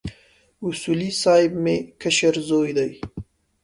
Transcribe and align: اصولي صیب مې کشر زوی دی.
اصولي 0.67 1.09
صیب 1.21 1.51
مې 1.63 1.75
کشر 2.01 2.35
زوی 2.49 2.71
دی. 2.77 2.91